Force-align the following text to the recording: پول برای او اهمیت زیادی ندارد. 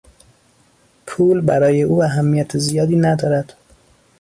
پول 1.07 1.41
برای 1.41 1.81
او 1.83 2.03
اهمیت 2.03 2.57
زیادی 2.57 2.95
ندارد. 2.95 3.53